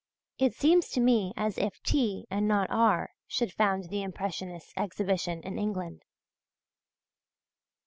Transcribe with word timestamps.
It 0.39 0.55
seems 0.55 0.89
to 0.93 0.99
me 0.99 1.31
as 1.37 1.59
if 1.59 1.79
T. 1.83 2.25
and 2.31 2.47
not 2.47 2.71
R. 2.71 3.11
should 3.27 3.53
found 3.53 3.89
the 3.89 4.01
Impressionists' 4.01 4.73
exhibition 4.75 5.41
in 5.43 5.59
England. 5.59 6.01